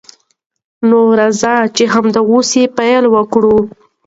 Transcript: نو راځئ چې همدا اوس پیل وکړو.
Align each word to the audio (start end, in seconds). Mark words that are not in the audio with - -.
نو 0.89 0.99
راځئ 1.19 1.59
چې 1.75 1.83
همدا 1.93 2.21
اوس 2.31 2.49
پیل 2.77 3.03
وکړو. 3.09 3.57